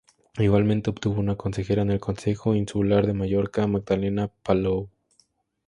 [0.39, 4.89] Igualmente obtuvo una consejera en el Consejo Insular de Mallorca: Magdalena Palou.